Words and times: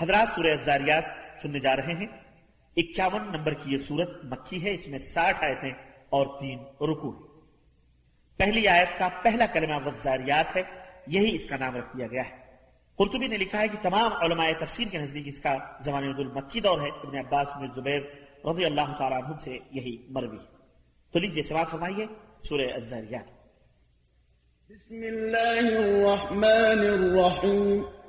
حضرات 0.00 0.28
سورہ 0.34 0.46
الزاریات 0.46 1.04
سننے 1.42 1.58
جا 1.58 1.76
رہے 1.76 1.92
ہیں۔ 1.92 2.06
اکیاون 2.76 3.36
نمبر 3.36 3.54
کی 3.54 3.72
یہ 3.72 3.78
سورت 3.78 4.24
مکی 4.24 4.64
ہے، 4.64 4.74
اس 4.74 4.88
میں 4.88 4.98
ساٹھ 4.98 5.44
آیتیں 5.44 5.70
اور 6.08 6.40
تین 6.40 6.58
رکو 6.60 7.10
ہیں۔ 7.10 7.40
پہلی 8.38 8.68
آیت 8.68 8.98
کا 8.98 9.08
پہلا 9.22 9.46
کلمہ 9.46 9.86
وزاریات 9.86 10.56
ہے، 10.56 10.62
یہی 11.06 11.34
اس 11.34 11.46
کا 11.46 11.56
نام 11.56 11.76
رکھ 11.76 11.96
دیا 11.96 12.06
گیا 12.06 12.22
ہے۔ 12.22 12.44
قرطبی 12.96 13.26
نے 13.26 13.36
لکھا 13.36 13.60
ہے 13.60 13.68
کہ 13.68 13.78
تمام 13.82 14.12
علماء 14.12 14.46
تفسیر 14.60 14.88
کے 14.90 14.98
نزدیک 14.98 15.28
اس 15.28 15.40
کا 15.40 15.58
زمانہ 15.84 16.06
المکی 16.06 16.60
دور 16.60 16.80
ہے۔ 16.80 16.88
ابن 16.88 17.18
عباس 17.18 17.46
بن 17.60 17.72
زبیر 17.74 18.00
رضی 18.50 18.64
اللہ 18.64 18.98
تعالیٰ 18.98 19.24
عنہ 19.24 19.36
سے 19.36 19.58
یہی 19.70 20.06
مروی 20.10 20.36
ہے۔ 20.36 20.56
تو 21.12 21.18
لیجیے 21.18 21.42
سوال 21.42 21.64
فرمائیے 21.70 22.06
سورہ 22.42 22.72
الزاریات۔ 22.74 23.24
بسم 24.70 24.94
اللہ 24.94 25.58
الرحمن 25.58 26.78
الرحیم۔ 26.78 28.03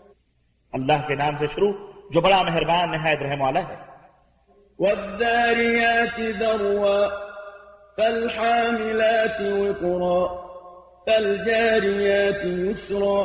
اللہ 0.75 1.07
کے 1.07 1.15
نام 1.15 1.37
سے 1.39 1.47
شروع 1.47 1.71
جو 2.09 2.21
بڑا 2.21 2.41
مہربان 2.41 2.91
نہایت 2.91 3.21
رحم 3.21 3.41
والا 3.41 3.59
ہے۔ 3.67 3.75
والذاريات 4.79 6.17
ذروا 6.39 6.97
فالحاملات 7.97 9.39
وقرا 9.41 10.19
فالجاريات 11.05 12.45
يسرا 12.45 13.17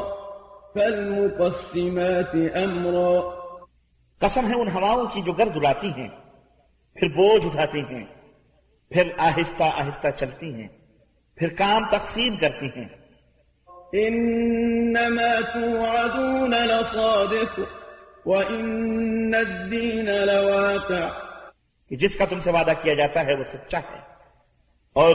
فالمقسمات 0.75 2.35
امرا 2.55 3.11
قسم 4.19 4.47
ہے 4.49 4.55
ان 4.55 4.69
ہواؤں 4.69 5.07
کی 5.07 5.23
جو 5.23 5.33
گرد 5.33 5.57
اڑاتی 5.57 5.89
ہیں 5.89 6.09
پھر 6.97 7.09
بوجھ 7.09 7.47
اٹھاتی 7.47 7.83
ہیں 7.91 8.05
پھر 8.91 9.13
آہستہ 9.19 9.65
آہستہ 9.65 10.09
چلتی 10.17 10.55
ہیں 10.55 10.69
پھر 11.37 11.49
کام 11.59 11.85
تقسیم 11.91 12.37
کرتی 12.37 12.69
ہیں۔ 12.77 12.89
إنما 13.95 15.41
توعدون 15.41 16.55
لصادق 16.55 17.59
وإن 18.27 19.35
الدين 19.35 20.09
لواقع. 20.25 21.11
جس 21.91 22.17
کا 22.17 22.25
تم 22.31 22.41
سے 22.41 22.51
وعدہ 22.51 22.73
کیا 22.83 22.95
جاتا 22.95 23.25
ہے 23.27 23.35
وہ 23.35 23.45
سچا 23.53 23.79
ہے 23.79 24.01
اور 24.97 25.15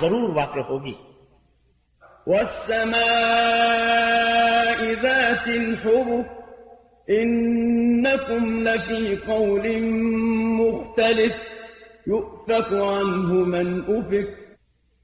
ضرور 0.00 0.30
واقع 0.36 0.60
ہوگی 0.70 0.96
والسماء 2.26 2.98
ذات 5.02 5.46
الحبك 5.46 6.26
إنكم 7.08 8.68
لفي 8.68 9.16
قول 9.26 9.82
مختلف 10.60 11.34
يؤفك 12.06 12.72
عنه 12.72 13.32
من 13.32 13.80
أفك 13.84 14.28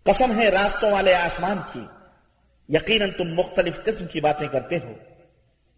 قسم 0.06 0.33
ہے 0.39 0.48
راستوں 0.51 0.91
والے 0.92 1.14
آسمان 1.14 1.58
کی 1.73 1.84
یقیناً 2.69 3.11
تم 3.11 3.25
مختلف 3.25 3.84
قسم 3.84 4.07
کی 4.07 4.20
باتیں 4.20 4.48
کرتے 4.48 4.77
ہو 4.77 4.93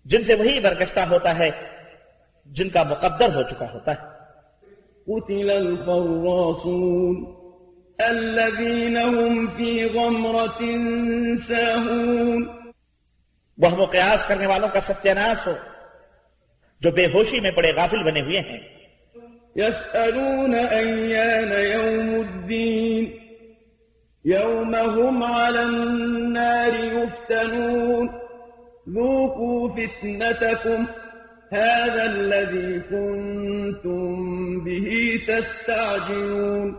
جن 0.05 0.23
سے 0.23 0.35
وہی 0.35 0.61
برگشتہ 0.61 1.01
ہوتا 1.01 1.39
ہے 1.39 1.51
جن 2.47 2.69
کا 2.69 2.83
مقدر 2.83 3.35
ہو 3.35 3.43
چکا 3.43 3.67
ہوتا 3.75 3.93
ہے۔ 3.93 4.17
قتل 5.05 5.51
الخراصون 5.51 7.25
الذين 7.99 8.97
هم 8.97 9.47
في 9.57 9.85
غمرة 9.85 10.65
ساهون 11.49 12.49
وہ 13.59 13.73
و 13.73 13.85
قیاس 13.85 14.25
کرنے 14.29 14.47
والوں 14.47 14.69
کا 14.73 14.81
ستیاناس 14.81 15.47
ہو 15.47 15.53
جو 16.81 16.91
بے 16.91 17.07
ہوشی 17.15 17.41
میں 17.41 17.51
بڑے 17.51 17.73
غافل 17.77 18.03
بنے 18.03 18.21
ہوئے 18.21 18.41
ہیں۔ 18.41 18.59
يسألون 19.57 20.55
أيان 20.55 21.53
يوم 21.53 22.15
الدين 22.15 23.26
يوم 24.29 24.75
هم 24.75 25.23
على 25.23 25.63
النار 25.63 26.75
يفتنون 26.75 28.09
ذوقوا 28.89 29.69
فتنتكم 29.69 30.87
هذا 31.53 32.03
الذي 32.03 32.81
كنتم 32.81 34.15
به 34.65 35.19
تستعجلون 35.27 36.77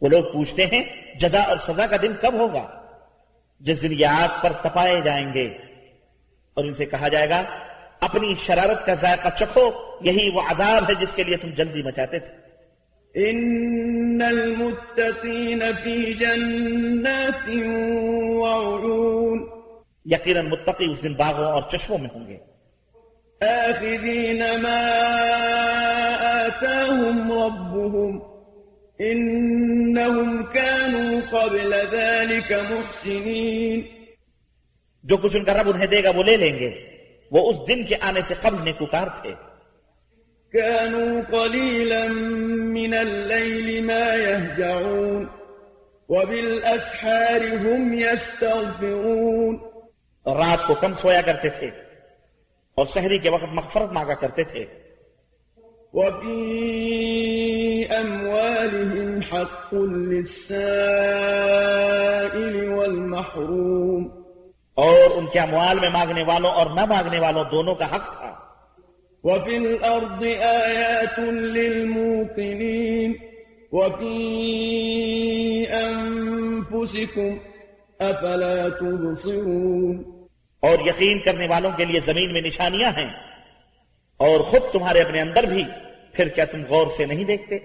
وہ 0.00 0.08
لوگ 0.08 0.24
پوچھتے 0.32 0.66
ہیں 0.66 0.82
جزا 1.18 1.40
اور 1.40 1.56
سزا 1.56 1.86
کا 1.86 1.96
دن 2.02 2.12
کب 2.20 2.32
ہوگا؟ 2.34 2.66
جس 3.60 3.82
دن 3.82 3.92
یہ 3.92 4.06
آگ 4.06 4.42
پر 4.42 4.52
تپائے 4.62 5.00
جائیں 5.04 5.34
گے۔ 5.34 5.48
اور 6.54 6.64
ان 6.64 6.74
سے 6.74 6.84
کہا 6.84 7.08
جائے 7.08 7.30
گا 7.30 7.42
اپنی 8.00 8.34
شرارت 8.38 8.86
کا 8.86 8.94
ذائقہ 8.94 9.28
چکھو 9.36 9.70
یہی 10.00 10.30
وہ 10.34 10.40
عذاب 10.48 10.88
ہے 10.88 10.94
جس 10.94 11.12
کے 11.12 11.22
لیے 11.22 11.36
تم 11.36 11.48
جلدی 11.48 11.82
مچاتے 11.82 12.18
تھے۔ 12.18 12.42
ان 13.14 13.38
المتقین 14.20 15.62
فی 15.84 16.14
جنات 16.14 17.48
وعیون 18.36 19.48
یقیناً 20.04 20.46
متقی 20.46 20.90
اس 20.90 21.02
دن 21.02 21.14
باغوں 21.14 21.44
اور 21.44 21.62
چشموں 21.70 21.98
میں 21.98 22.10
ہوں 22.14 22.26
گے۔ 22.28 22.36
آخذین 23.40 24.42
ما 24.62 24.88
آتاهم 26.22 27.32
ربهم 27.32 28.18
انہم 28.98 30.42
كانوا 30.42 31.20
قبل 31.30 31.74
ذلك 31.90 32.52
محسنین 32.70 33.80
جو 35.04 35.16
کچھ 35.16 35.36
ان 35.36 35.44
کا 35.44 35.54
رب 35.54 35.68
انہیں 35.68 35.86
دے 35.86 36.04
گا 36.04 36.10
وہ 36.16 36.22
لے 36.22 36.36
لیں 36.36 36.58
گے۔ 36.58 36.80
وہ 37.30 37.50
اس 37.50 37.68
دن 37.68 37.84
کے 37.84 37.96
آنے 38.00 38.22
سے 38.22 38.34
قبل 38.40 38.64
نیکوکار 38.64 39.06
تھے۔ 39.22 39.51
كانوا 40.52 41.22
قليلا 41.30 42.08
من 42.68 42.94
الليل 42.94 43.84
ما 43.84 44.14
يهجعون 44.14 45.26
وبالأسحار 46.08 47.66
هم 47.66 47.98
يستغفرون. 47.98 49.72
رات 50.26 50.66
کو 50.66 50.74
کم 50.74 50.94
سویا 50.94 51.20
کرتے 51.20 51.48
تھے 51.48 51.70
اور 52.74 52.86
سحری 52.86 53.18
کے 53.18 53.30
وقت 53.30 53.44
مغفرت 53.52 53.92
مانگا 53.92 54.14
کرتے 54.14 54.44
تھے۔ 54.44 54.64
وفي 55.92 57.82
أموالهم 58.00 59.20
حق 59.32 59.74
للسائل 59.74 62.68
والمحروم. 62.68 64.22
اور 64.74 65.10
ان 65.14 65.26
کے 65.26 65.40
اموال 65.40 65.80
میں 65.80 65.90
مانگنے 65.90 66.22
والوں 66.22 66.50
اور 66.50 66.66
نہ 66.66 66.84
مانگنے 66.84 67.18
والوں 67.18 67.44
دونوں 67.50 67.74
کا 67.74 67.96
حق 67.96 68.18
تھا۔ 68.18 68.31
وفي 69.24 69.56
الأرض 69.56 70.22
آيات 70.42 71.18
للموقنين 71.18 73.18
وفي 73.72 74.16
أنفسكم 75.70 77.38
أفلا 78.00 78.68
تبصرون 78.68 80.12
اور 80.62 80.78
یقین 80.86 81.18
کرنے 81.18 81.46
والوں 81.46 81.70
کے 81.76 81.84
لیے 81.84 82.00
زمین 82.00 82.32
میں 82.32 82.40
نشانیاں 82.40 82.90
ہیں 82.96 83.10
اور 84.20 84.40
خود 84.50 84.72
تمہارے 84.72 85.00
اپنے 85.00 85.20
اندر 85.20 85.44
بھی 85.50 85.64
پھر 86.14 86.28
کیا 86.34 86.44
تم 86.44 86.62
غور 86.68 86.86
سے 86.96 87.06
نہیں 87.06 87.24
دیکھتے؟ 87.24 87.58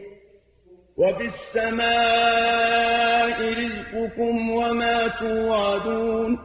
وفي 0.97 1.25
السماء 1.25 3.39
رزقكم 3.39 4.51
وما 4.51 5.07
توعدون 5.19 6.37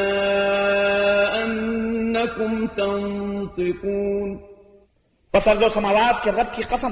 أنكم 1.43 2.67
تنطقون۔ 2.67 4.37
پس 5.31 5.47
ارض 5.47 5.63
و 5.63 5.69
سماوات 5.69 6.23
کے 6.23 6.31
رب 6.31 6.55
کی 6.55 6.63
قسم 6.69 6.91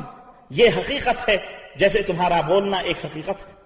یہ 0.50 0.70
حقیقت 0.78 1.30
ہے 1.30 1.38
جیسے 1.76 2.02
تمہارا 2.02 2.42
بولنا 2.42 2.78
ایک 2.78 3.06
حقیقت 3.06 3.48
ہے۔ 3.48 3.60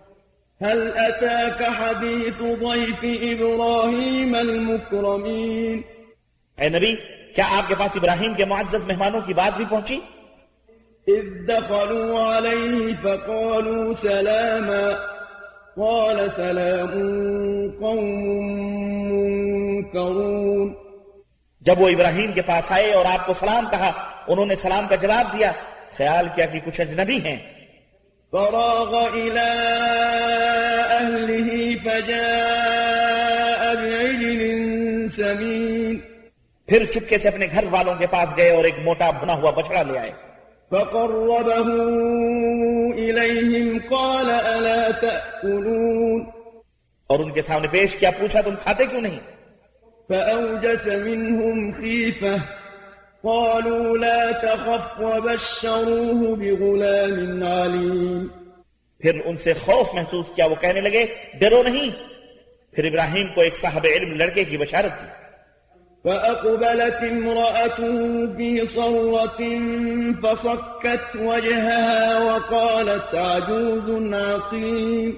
هل 0.69 0.91
أتاك 0.97 1.61
حديث 1.61 2.37
ضيف 2.39 3.05
إبراهيم 3.21 4.35
المكرمين؟ 4.35 5.81
اے 6.57 6.69
نبی 6.69 6.95
کیا 7.35 7.45
آپ 7.51 7.67
کے 7.67 7.75
پاس 7.77 7.91
ابراہیم 7.95 8.33
کے 8.33 8.45
معزز 8.45 8.85
مہمانوں 8.87 9.21
کی 9.25 9.33
بات 9.33 9.57
بھی 9.57 9.65
پہنچی؟ 9.69 9.99
إذ 11.07 11.47
دخلوا 11.47 12.37
عليه 12.37 12.95
فقالوا 13.03 13.93
سلاما 13.93 14.91
قال 15.75 16.29
سلام 16.35 16.93
قوم 17.79 18.23
منكرون 19.73 20.73
جب 21.61 21.81
وہ 21.81 21.89
ابراہیم 21.89 22.31
کے 22.31 22.41
پاس 22.41 22.71
آئے 22.71 22.93
اور 22.93 23.05
آپ 23.05 23.25
کو 23.25 23.33
سلام 23.33 23.65
کہا 23.71 23.91
انہوں 24.27 24.45
نے 24.45 24.55
سلام 24.55 24.87
کا 24.89 24.95
جواب 24.95 25.33
دیا 25.33 25.51
خیال 25.97 26.27
کیا 26.35 26.45
کہ 26.45 26.59
کچھ 26.65 26.81
اجنبی 26.81 27.17
ہیں۔ 27.17 27.37
فراغ 28.31 28.93
إلى 29.13 29.49
أهله 30.97 31.75
فجاء 31.83 33.61
بعجل 33.75 34.41
سمين 35.09 35.62
پھر 36.67 36.85
چپکے 36.85 37.17
سے 37.17 37.27
اپنے 37.27 37.47
گھر 37.51 37.63
والوں 37.71 37.95
کے 37.95 38.07
پاس 38.07 38.37
گئے 38.37 38.49
اور 38.49 38.63
ایک 38.63 38.79
موٹا 38.79 39.09
بنا 39.09 39.33
ہوا 39.33 39.51
بچڑا 39.51 39.81
لے 39.81 39.99
آئے۔ 39.99 40.11
فقربه 40.69 41.79
إليهم 42.97 43.77
قال 43.89 44.25
ألا 44.25 44.87
تأكلون؟ 45.01 46.25
اور 47.07 47.19
ان 47.19 47.31
کے 47.31 47.41
سامنے 47.41 47.67
پیش 47.71 47.95
کیا 47.95 48.11
پوچھا 48.11 48.41
تم 48.41 48.55
کھاتے 48.61 48.85
کیوں 48.85 49.01
نہیں؟ 49.01 49.19
فأوجس 50.07 50.87
منهم 50.87 51.71
خيفة 51.71 52.37
قالوا 53.21 53.97
لا 53.97 54.31
تخف 54.41 55.01
وبشروه 55.01 56.35
بغلام 56.35 57.43
عليم. 57.43 58.27
پھر 58.99 59.19
ان 59.25 59.37
سے 59.37 59.53
خوف 59.53 59.93
محسوس 59.93 60.25
کیا 60.35 60.45
وہ 60.45 60.55
کہنے 60.61 60.81
لگے 60.81 61.05
ڈرو 61.39 61.63
نہیں۔ 61.63 61.89
پھر 62.73 62.85
ابراہیم 62.85 63.27
کو 63.35 63.41
ایک 63.41 63.55
صاحب 63.55 63.87
علم 63.95 64.13
لڑکے 64.13 64.43
کی 64.43 64.57
بشارت 64.57 65.01
دی۔ 65.01 65.22
فأقبلت 66.03 67.03
امرأته 67.11 67.95
في 68.37 68.65
صرة 68.65 69.39
فصكت 70.21 71.15
وجهها 71.15 72.17
وقالت 72.17 73.15
عجوز 73.15 74.13
عقيم. 74.13 75.11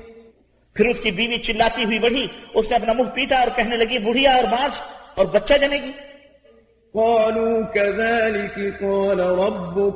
پھر 0.74 0.86
اس 0.86 1.02
کی 1.02 1.12
بیوی 1.12 1.38
چلاتی 1.38 1.86
ہوئی 1.86 2.00
بڑھی 2.00 2.28
اس 2.54 2.70
نے 2.70 2.76
اپنا 2.76 2.94
منہ 2.94 3.10
پیٹا 3.14 3.40
اور 3.40 3.48
کہنے 3.56 3.78
لگی 3.78 3.98
بڑھیا 4.00 4.36
اور 4.36 4.44
بانچ 4.44 4.82
اور 5.16 5.26
بچہ 5.26 5.54
جنے 5.62 5.78
گی۔ 5.84 5.92
قالوا 6.94 7.60
كذلك 7.74 8.80
قال 8.80 9.20
ربك 9.20 9.96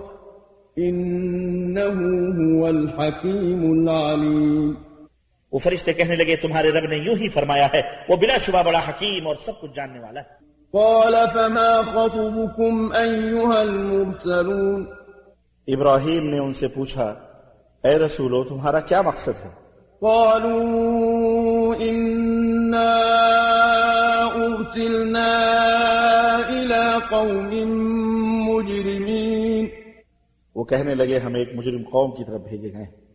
إنه 0.79 1.93
هو 2.39 2.65
الحكيم 2.65 3.61
العليم. 3.71 4.73
وہ 5.51 5.59
فرشتے 5.59 5.93
کہنے 5.93 6.15
لگے 6.15 6.35
تمہارے 6.35 6.71
رب 6.71 6.85
نے 6.89 6.97
یوں 6.97 7.15
ہی 7.15 7.29
فرمایا 7.29 7.67
ہے 7.73 7.81
وہ 8.09 8.15
بلا 8.15 8.37
شبہ 8.37 8.63
بڑا 8.63 8.79
حکیم 8.89 9.27
اور 9.27 9.35
سب 9.35 9.61
کچھ 9.61 9.71
جاننے 9.75 9.99
والا 9.99 10.21
ہے۔ 10.21 10.38
قال 10.73 11.15
فما 11.33 11.81
خطبكم 11.81 12.89
أيها 12.93 13.61
المرسلون؟ 13.61 14.85
إبراهيم 15.73 16.29
نے 16.29 16.39
ان 16.39 16.53
سے 16.53 16.67
پوچھا 16.67 17.15
اے 17.83 17.97
رسولو 17.97 18.43
تمہارا 18.43 18.79
کیا 18.79 19.01
مقصد 19.01 19.45
ہے؟ 19.45 19.49
قالوا 19.99 21.75
إنا 21.81 22.99
أرسلنا 24.35 25.39
إلى 26.49 26.97
قوم 27.09 27.49
مجرمين. 28.49 29.65
وہ 30.55 30.63
کہنے 30.63 30.95
لگے 30.95 31.17
ہم 31.17 31.33
ایک 31.33 31.49
مجرم 31.55 31.83
قوم 31.91 32.11
کی 32.11 32.23
طرف 32.23 32.41
بھیجے 32.41 32.73
گئے۔ 32.73 33.09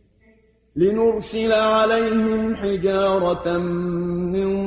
لنرسل 0.75 1.51
عليهم 1.51 2.53
حجارة 2.53 3.57
من 4.25 4.65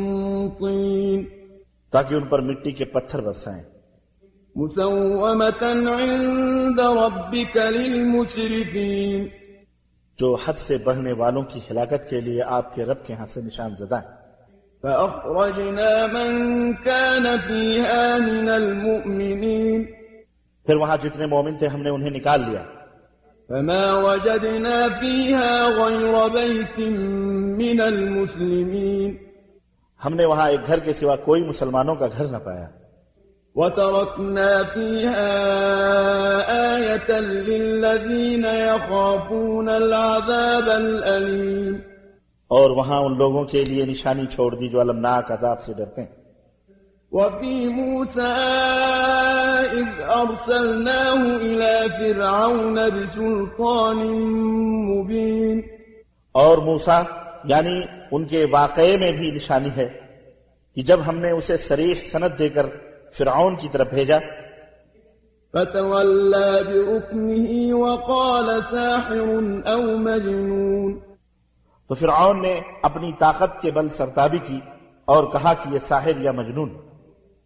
طين. 0.49 1.38
تاکہ 1.91 2.15
ان 2.15 2.25
پر 2.25 2.39
مٹی 2.39 2.73
کے 2.73 2.85
پتھر 2.85 3.21
برسائیں۔ 3.21 3.63
مسومة 4.57 5.67
عند 5.87 6.79
ربك 6.79 7.57
للمسرفين 7.57 9.27
جو 10.19 10.37
حد 10.45 10.53
سے 10.53 10.79
بڑھنے 10.85 11.13
والوں 11.13 11.43
کی 11.43 11.61
ہلاکت 11.71 12.11
کے 12.11 12.21
لیے 12.21 12.43
آپ 12.43 12.75
کے 12.75 12.85
رب 12.85 13.07
کے 13.07 13.15
ہاں 13.15 13.27
سے 13.27 13.41
نشان 13.41 13.71
زدہ 13.79 13.95
ہیں۔ 13.95 14.19
فأخرجنا 14.83 16.07
من 16.13 16.73
كان 16.75 17.27
فيها 17.47 18.19
من 18.19 18.49
المؤمنين۔ 18.49 19.85
پھر 20.67 20.77
وہاں 20.77 20.97
جتنے 21.03 21.27
مومن 21.27 21.57
تھے 21.57 21.67
ہم 21.67 21.83
نے 21.83 21.91
انہیں 21.91 22.11
نکال 22.11 22.41
لیا۔ 22.41 22.63
فما 23.49 23.93
وجدنا 23.93 24.87
فيها 25.01 25.69
غير 25.77 26.29
بيت 26.29 26.79
من 27.59 27.81
المسلمين۔ 27.81 29.28
ہم 30.05 30.15
نے 30.15 30.25
وہاں 30.25 30.51
ایک 30.51 30.61
گھر 30.67 30.79
کے 30.79 30.95
سوا 30.95 31.17
کوئی 31.17 31.45
مسلمانوں 31.45 31.95
کا 31.95 32.07
گھر 32.07 32.25
نہ 32.25 32.37
پایا۔ 32.37 32.69
وتركنا 33.55 34.63
فيها 34.75 35.31
آية 36.49 37.25
للذين 37.25 38.45
يخافون 38.45 39.69
العذاب 39.69 40.71
الأليم۔ 40.71 41.75
اور 42.49 42.71
وہاں 42.71 43.01
ان 43.01 43.19
لوگوں 43.19 43.45
کے 43.45 43.65
لیے 43.65 43.87
نشانی 43.87 44.27
چھوڑ 44.27 44.55
دی 44.55 44.69
جو 44.69 44.81
المناک 44.81 45.33
عذاب 45.33 45.61
سے 45.61 45.73
ڈرتے 45.75 46.03
ہیں۔ 46.03 46.09
وفي 47.13 47.67
موسى 47.67 48.45
إذ 49.71 50.01
أرسلناه 50.01 51.39
إلى 51.39 51.89
فرعون 51.89 52.75
بسلطان 52.75 53.97
مبين۔ 54.87 55.61
اور 56.33 56.59
موسا 56.59 57.03
یعنی 57.45 57.83
ان 58.11 58.25
کے 58.25 58.47
واقعے 58.51 58.97
میں 58.97 59.13
بھی 59.13 59.31
نشانی 59.31 59.71
ہے 59.77 59.89
کہ 60.75 60.83
جب 60.83 61.01
ہم 61.07 61.19
نے 61.19 61.31
اسے 61.31 61.57
سریح 61.57 61.95
سند 61.95 62.39
دے 62.39 62.49
کر 62.49 62.67
فرعون 63.13 63.57
کی 63.57 63.69
طرف 63.73 63.87
بھیجا۔ 63.95 64.19
فتولى 65.53 66.63
بركنه 66.67 67.79
وقال 67.79 68.61
ساحر 68.71 69.19
أو 69.67 69.99
مجنون۔ 69.99 70.99
تو 71.89 71.95
فرعون 71.95 72.43
نے 72.43 72.61
اپنی 72.83 73.13
طاقت 73.19 73.63
کے 73.63 73.71
بل 73.71 73.89
سرتابی 73.89 74.39
کی 74.39 74.61
اور 75.05 75.25
کہا 75.25 75.53
کہ 75.53 75.75
یہ 75.75 75.79
ساحر 75.79 76.21
یا 76.21 76.33
مجنون۔ 76.33 76.71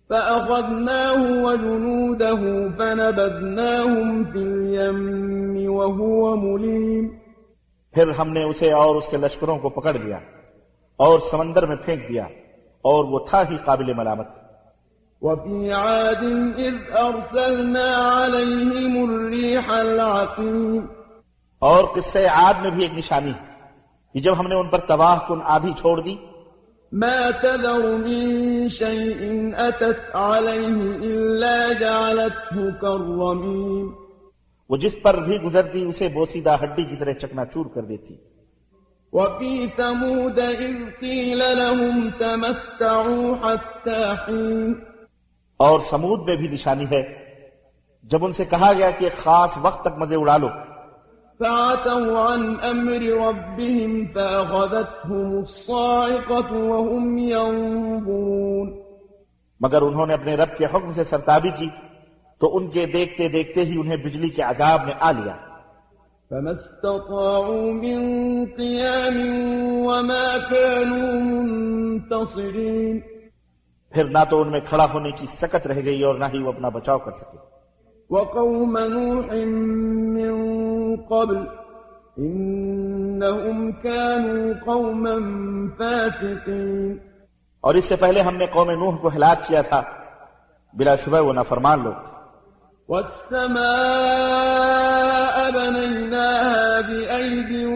فأخذناه 0.08 1.22
وجنوده 1.44 2.68
فنبذناهم 2.76 4.24
في 4.24 4.38
اليم 4.38 5.72
وهو 5.72 6.36
مليم۔ 6.36 7.08
پھر 7.92 8.10
ہم 8.18 8.28
نے 8.28 8.42
اسے 8.42 8.72
اور 8.72 8.96
اس 8.96 9.08
کے 9.08 9.16
لشکروں 9.16 9.58
کو 9.58 9.68
پکڑ 9.68 9.92
لیا۔ 9.92 10.18
اور 11.02 11.20
سمندر 11.20 11.66
میں 11.66 11.76
پھینک 11.84 12.08
دیا 12.08 12.24
اور 12.82 13.04
وہ 13.04 13.18
تھا 13.30 13.42
ہی 13.50 13.56
قابل 13.64 13.94
ملامت۔ 13.94 14.26
وفي 15.22 15.70
عاد 15.70 16.22
إذ 16.58 16.96
أرسلنا 16.96 18.18
عليهم 18.24 19.10
الريح 19.10 19.62
العقيم۔ 19.68 20.86
اور 21.58 21.84
قصے 21.84 22.26
عاد 22.26 22.54
میں 22.62 22.70
بھی 22.70 22.82
ایک 22.82 22.98
نشانی 22.98 23.30
ہے 23.30 23.46
کہ 24.14 24.20
جب 24.20 24.38
ہم 24.38 24.46
نے 24.46 24.54
ان 24.54 24.68
پر 24.68 24.78
تباہ 24.78 25.18
کن 25.28 25.38
آدھی 25.44 25.72
چھوڑ 25.78 26.00
دی۔ 26.00 26.16
ما 26.92 27.30
تذر 27.42 27.96
من 27.98 28.68
شيء 28.68 29.30
أتت 29.58 30.16
عليه 30.16 30.92
إلا 31.00 31.72
جعلته 31.80 32.68
كالرميم۔ 32.80 33.90
وہ 34.68 34.76
جس 34.76 35.02
پر 35.02 35.14
بھی 35.14 35.42
گزرتی 35.42 35.84
اسے 35.84 36.08
بوسیدہ 36.08 36.56
ہڈی 36.62 36.84
کی 36.84 36.96
طرح 36.96 37.12
چکنا 37.12 37.44
چور 37.44 37.66
کر 37.74 37.82
دیتی۔ 37.82 38.31
وفي 39.12 39.66
ثمود 39.76 40.38
إذ 40.38 41.00
قيل 41.00 41.38
لهم 41.38 42.10
تمتعوا 42.18 43.52
حتى 43.52 44.04
حين. 44.04 44.72
اور 45.56 45.80
سمود 45.80 46.28
میں 46.28 46.36
بھی 46.36 46.48
نشانی 46.48 46.84
ہے۔ 46.84 47.02
جب 48.02 48.24
ان 48.24 48.32
سے 48.32 48.44
کہا 48.44 48.72
گیا 48.72 48.90
کہ 48.90 49.04
ایک 49.04 49.12
خاص 49.12 49.58
وقت 49.62 49.84
تک 49.84 49.98
مزے 49.98 50.16
اڑا 50.16 50.36
لو۔ 50.36 50.48
فعتوا 51.38 52.34
عن 52.34 52.54
أمر 52.70 53.02
ربهم 53.26 54.06
فأخذتهم 54.06 55.38
الصاعقة 55.38 56.58
وهم 56.68 57.18
ينظرون. 57.18 58.82
مگر 59.60 59.82
انہوں 59.82 60.06
نے 60.06 60.14
اپنے 60.14 60.34
رب 60.34 60.56
کے 60.58 60.64
حکم 60.64 60.92
سے 60.92 61.04
سرتابی 61.04 61.50
کی 61.50 61.68
تو 62.40 62.56
ان 62.56 62.70
کے 62.70 62.86
دیکھتے 62.86 63.28
دیکھتے 63.28 63.64
ہی 63.64 63.80
انہیں 63.80 63.96
بجلی 63.96 64.28
کے 64.28 64.42
عذاب 64.42 64.84
نے 64.86 64.92
آ 65.00 65.10
لیا۔ 65.10 65.51
فما 66.32 66.50
استطاعوا 66.50 67.72
من 67.72 68.44
قيام 68.56 69.20
وما 69.72 70.36
كانوا 70.50 71.22
منتصرين. 71.22 72.98
پھر 73.90 74.04
نہ 74.04 74.18
تو 74.30 74.42
ان 74.42 74.48
میں 74.48 74.60
کھڑا 74.68 74.86
ہونے 74.94 75.10
کی 75.10 75.26
سکت 75.26 75.66
رہ 75.66 75.80
گئی 75.84 76.02
اور 76.02 76.14
نہ 76.14 76.24
ہی 76.32 76.38
وہ 76.38 76.48
اپنا 76.48 76.68
بچاؤ 76.68 76.98
کر 76.98 77.12
سکے۔ 77.12 77.36
وقوم 78.10 78.78
نوح 78.78 79.34
من 80.14 80.96
قبل 80.96 81.36
إنهم 82.20 83.70
كانوا 83.70 84.52
قوما 84.64 85.18
فاسقين. 85.78 86.96
اور 87.60 87.74
اس 87.74 87.84
سے 87.84 87.96
پہلے 87.96 88.20
ہم 88.20 88.36
نے 88.36 88.46
قوم 88.46 88.70
نوح 88.70 88.96
کو 88.96 89.08
ہلاک 89.08 89.48
کیا 89.48 89.62
تھا۔ 89.62 89.82
بلا 90.74 90.96
شبہ 90.96 91.20
وہ 91.20 91.32
نافرمان 91.32 91.82
لوگ 91.82 91.92
تھے۔ 91.92 92.11
والسماء 92.92 93.50
بنيناها 95.50 96.80
بأيد 96.80 97.66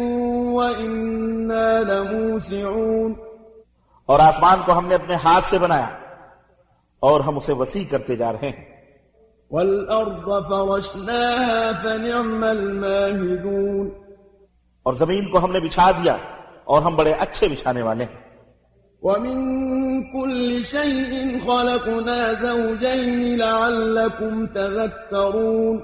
وإنا 0.55 1.81
لموسعون. 1.81 3.15
اور 4.07 4.21
آسمان 4.21 4.59
کو 4.67 4.79
ہم 4.79 4.87
نے 4.87 4.95
اپنے 4.95 5.15
ہاتھ 5.15 5.45
سے 5.45 5.59
بنایا 5.59 5.89
اور 7.01 7.21
ہم 7.21 7.37
اسے 7.37 7.53
وسیع 7.53 7.85
کرتے 7.91 8.17
جا 8.17 8.33
رہے 8.33 8.49
ہیں۔ 8.49 8.85
والأرض 9.51 10.49
فرشناها 10.49 11.71
فنعم 11.83 12.45
الماهدون. 12.45 13.91
اور 14.83 14.93
زمین 14.93 15.31
کو 15.31 15.45
ہم 15.45 15.53
نے 15.53 15.61
بچھا 15.61 15.91
دیا 15.91 16.17
اور 16.65 16.83
ہم 16.83 16.97
بڑے 16.97 17.13
اچھے 17.13 17.49
بچھانے 17.49 17.83
والے 17.83 18.05
ہیں۔ 18.05 18.27
ومن 19.03 19.86
كل 20.03 20.63
شيء 20.63 21.13
خلقنا 21.47 22.33
زوجين 22.41 23.39
لعلكم 23.39 24.47
تذكرون. 24.47 25.79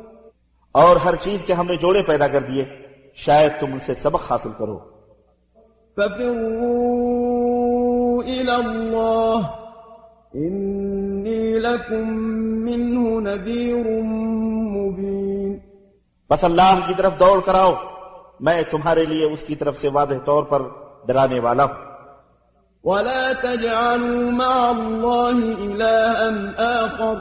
اور 0.72 0.96
ہر 0.96 1.14
چیز 1.14 1.44
کے 1.44 1.52
ہم 1.52 1.66
نے 1.66 1.76
جوڑے 1.76 2.02
پیدا 2.02 2.26
کر 2.26 2.40
دیے 2.40 2.64
شاید 3.14 3.52
تم 3.60 3.66
ان 3.72 3.78
سے 3.78 3.94
سبق 3.94 4.32
حاصل 4.32 4.48
کرو۔ 4.58 4.78
ففروا 5.96 6.82
إلى 8.24 8.52
الله 8.52 9.40
إني 10.34 11.58
لكم 11.58 12.10
منه 12.64 13.20
نذير 13.20 14.02
مبين. 14.72 15.56
بس 16.30 16.44
اللہ 16.44 16.78
کی 16.86 16.94
طرف 16.96 17.20
دوڑ 17.20 17.40
کراؤ 17.40 17.72
میں 18.40 18.62
تمہارے 18.70 19.04
لیے 19.04 19.24
اس 19.24 19.42
کی 19.42 19.54
طرف 19.54 19.76
سے 19.76 19.88
واضح 19.88 20.14
طور 20.24 20.42
پر 20.44 20.62
ڈرانے 21.06 21.40
والا 21.40 21.64
ہوں۔ 21.64 21.91
ولا 22.84 23.32
تجعلوا 23.32 24.30
مع 24.30 24.70
الله 24.70 25.36
إلها 25.64 26.50
آخر 26.56 27.14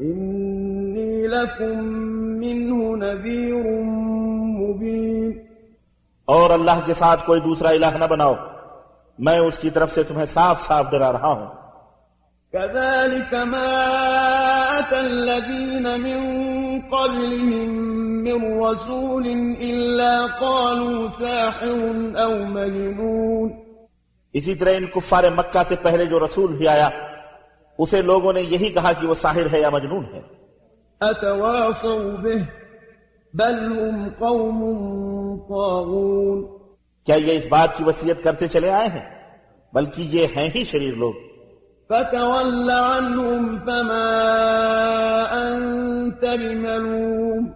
إني 0.00 1.26
لكم 1.26 1.84
منه 2.40 2.96
نذير 2.96 3.82
مبين 4.58 5.32
اور 6.24 6.50
اللہ 6.50 6.80
کے 6.86 6.94
ساتھ 6.94 7.26
کوئی 7.26 7.40
دوسرا 7.40 7.68
الہ 7.68 7.96
نہ 7.98 8.04
بناؤ۔ 8.04 8.34
میں 9.18 9.38
اس 9.38 9.58
کی 9.58 9.70
طرف 9.70 9.92
سے 9.92 10.02
تمہیں 10.02 10.26
صاف 10.26 10.66
صاف 10.66 10.90
ڈرا 10.90 11.12
رہا 11.12 11.32
ہوں۔ 11.32 11.46
كذلك 12.52 13.34
ما 13.34 13.86
أتى 14.78 14.96
الذين 14.96 15.82
من 15.82 16.20
قبلهم 16.90 17.70
من 18.24 18.62
رسول 18.62 19.26
إلا 19.60 20.26
قالوا 20.40 21.08
ساحر 21.18 22.18
أو 22.22 22.44
مجنون 22.44 23.59
اسی 24.32 24.54
طرح 24.54 24.70
ان 24.76 24.86
کفار 24.86 25.24
مکہ 25.36 25.62
سے 25.68 25.74
پہلے 25.82 26.06
جو 26.06 26.24
رسول 26.24 26.52
بھی 26.52 26.68
آیا 26.68 26.88
اسے 27.78 28.02
لوگوں 28.02 28.32
نے 28.32 28.40
یہی 28.40 28.70
کہا 28.70 28.92
کہ 29.00 29.06
وہ 29.06 29.14
ساحر 29.14 29.52
ہے 29.52 29.60
یا 29.60 29.70
مجنون 29.70 30.04
ہے۔ 30.04 30.20
أتواصوا 31.10 32.20
به 32.20 32.42
بل 33.34 33.72
هم 33.72 34.08
قوم 34.18 34.60
طاغون۔ 35.38 36.58
کیا 37.06 37.14
یہ 37.14 37.38
اس 37.38 37.46
بات 37.48 37.76
کی 37.76 37.84
وصیت 37.84 38.24
کرتے 38.24 38.48
چلے 38.48 38.70
آئے 38.70 38.88
ہیں؟ 38.88 39.34
بلکہ 39.72 40.02
یہ 40.02 40.26
ہیں 40.36 40.48
ہی 40.54 40.64
شریر 40.64 40.94
لوگ۔ 40.94 41.12
فتول 41.88 42.70
عنهم 42.70 43.58
فما 43.58 44.22
أنت 45.32 46.24
بملوم۔ 46.24 47.46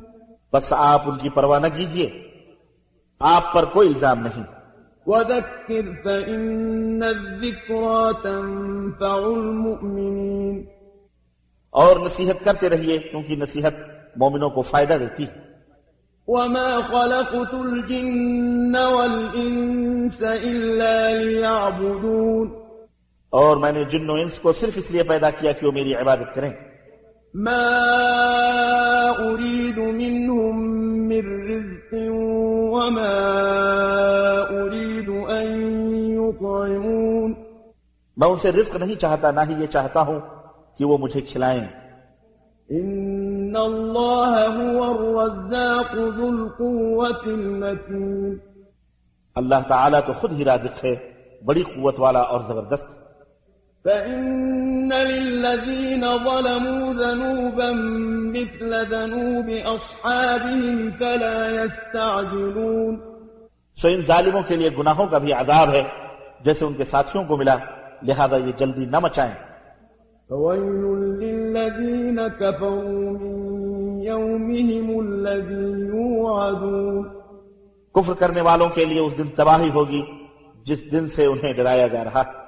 بس 0.53 0.73
آپ 0.77 1.03
ان 1.07 1.19
کی 1.19 1.29
پرواہ 1.29 1.61
نہ 1.61 1.67
کیجیے 1.77 2.29
آپ 3.21 3.53
پر 3.53 3.65
کوئی 3.65 3.89
الزام 3.89 4.23
نہیں۔ 4.23 4.64
وذكر 5.07 5.83
فإن 6.05 7.03
الذكرى 7.03 8.13
تنفع 8.23 9.17
المؤمنين. 9.17 10.63
اور 11.71 11.97
نصیحت 11.97 12.45
کرتے 12.45 12.69
رہیے 12.69 12.99
کیونکہ 12.99 13.37
نصیحت 13.37 13.75
مومنوں 14.17 14.51
کو 14.51 14.63
فائدہ 14.63 14.93
دیتی 14.93 15.27
وما 16.29 16.81
خلقت 16.89 17.55
الجن 17.55 18.77
والإنس 18.77 20.23
إلا 20.23 21.11
ليعبدون۔ 21.11 22.55
اور 23.31 23.57
میں 23.57 23.73
نے 23.73 23.85
جن 23.85 24.11
و 24.11 24.15
انس 24.15 24.39
کو 24.39 24.53
صرف 24.53 24.73
اس 24.77 24.91
لیے 24.91 25.03
پیدا 25.03 25.31
کیا 25.31 25.53
کہ 25.53 25.67
وہ 25.67 25.73
میری 25.73 25.95
عبادت 25.95 26.35
کریں۔ 26.35 26.51
ما 27.35 27.81
أريد 29.19 29.79
منهم 29.79 30.57
من 31.09 31.51
رزق 31.51 31.95
وما 32.73 33.84
میں 38.25 38.33
ان 38.33 38.39
سے 38.39 38.53
رزق 38.53 38.77
نہیں 38.77 38.95
چاہتا 38.95 39.31
نہ 39.31 39.41
ہی 39.49 39.63
یہ 39.63 39.67
چاہتا 39.67 40.01
ہوں 40.01 40.21
کہ 40.79 40.85
وہ 40.85 40.99
مجھے 40.99 41.21
کھلائیں۔ 41.21 41.67
إن 42.71 43.57
الله 43.57 44.45
هو 44.55 44.83
الرزاق 44.83 45.95
ذو 45.95 46.27
القوة 46.27 47.35
المتين 47.35 48.37
اللہ 49.35 49.55
تعالیٰ 49.69 50.01
تو 50.07 50.13
خود 50.13 50.33
ہی 50.33 50.45
رازق 50.45 50.85
ہے 50.85 50.95
بڑی 51.45 51.63
قوت 51.63 52.01
والا 52.01 52.21
اور 52.21 52.41
زبردست۔ 52.41 52.87
فإن 53.85 54.89
للذين 54.89 56.01
ظلموا 56.01 56.93
ذنوبا 56.93 57.71
مثل 58.33 58.71
ذنوب 58.91 59.77
أصحابهم 59.77 60.91
فلا 60.99 61.63
يستعجلون۔ 61.63 63.01
سو 63.77 63.89
ان 63.89 64.01
ظالموں 64.01 64.43
کے 64.49 64.57
لیے 64.57 64.71
گناہوں 64.79 65.07
کا 65.07 65.19
بھی 65.19 65.33
عذاب 65.33 65.69
ہے 65.69 65.83
جیسے 66.41 66.65
ان 66.65 66.75
کے 66.75 66.85
ساتھیوں 66.85 67.25
کو 67.25 67.37
ملا۔ 67.37 67.57
لہذا 68.05 68.37
یہ 68.37 68.53
جلدی 68.57 68.85
نہ 68.85 68.99
مچائیں۔ 68.99 69.35
فويل 70.29 70.85
للذين 71.19 72.19
كفروا 72.39 72.81
من 73.13 74.01
يومهم 74.03 74.99
الذي 74.99 75.89
يوعدون۔ 75.97 77.09
کفر 77.95 78.13
کرنے 78.19 78.41
والوں 78.41 78.69
کے 78.69 78.85
لیے 78.85 79.01
اس 79.01 79.19
دن 79.19 79.29
تباہی 79.29 79.71
ہوگی 79.75 80.03
جس 80.65 80.93
دن 80.93 81.09
سے 81.09 81.27
انہیں 81.27 81.53
ڈرایا 81.53 81.87
جا 81.87 82.05
رہا۔ 82.05 82.21
ہے 82.21 82.44